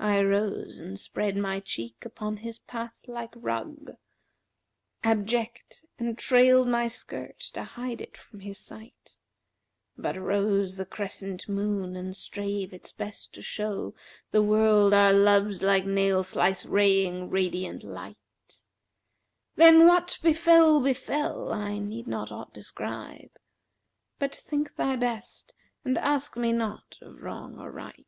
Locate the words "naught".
26.52-26.96